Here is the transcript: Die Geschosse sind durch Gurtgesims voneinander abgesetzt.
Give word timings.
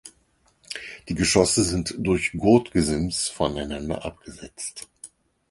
Die 1.09 1.13
Geschosse 1.13 1.63
sind 1.63 1.93
durch 1.99 2.31
Gurtgesims 2.35 3.27
voneinander 3.27 4.03
abgesetzt. 4.03 4.87